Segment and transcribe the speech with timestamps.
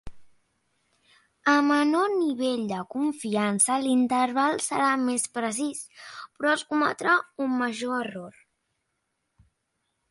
[1.51, 5.83] A menor nivell de confiança l'interval serà més precís,
[6.39, 7.17] però es cometrà
[7.49, 8.43] un major error.